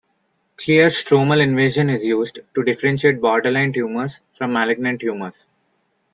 [0.57, 5.45] Clear stromal invasion is used to differentiate borderline tumors from malignant tumors.